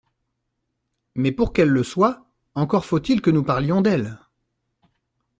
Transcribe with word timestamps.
Mais, 1.13 1.31
pour 1.31 1.53
qu’elle 1.53 1.69
le 1.69 1.83
soit, 1.83 2.25
encore 2.55 2.85
faut-il 2.85 3.21
que 3.21 3.29
nous 3.29 3.43
parlions 3.43 3.81
d’elle. 3.81 4.17